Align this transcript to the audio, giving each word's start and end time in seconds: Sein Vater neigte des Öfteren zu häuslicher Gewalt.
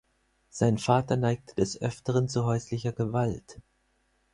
Sein 0.49 0.79
Vater 0.79 1.15
neigte 1.15 1.53
des 1.53 1.79
Öfteren 1.79 2.27
zu 2.27 2.43
häuslicher 2.43 2.91
Gewalt. 2.91 3.59